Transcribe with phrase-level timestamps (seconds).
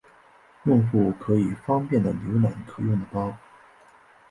[0.63, 3.37] 用户可以方便的浏览可用的包。